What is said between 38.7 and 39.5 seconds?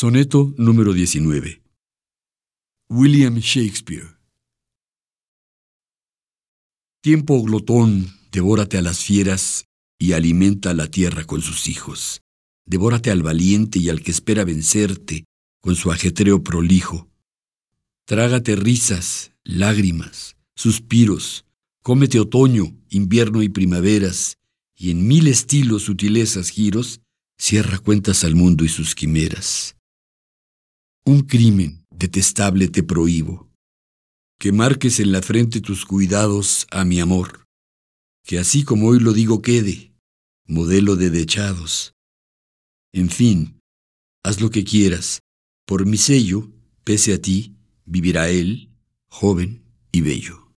hoy lo digo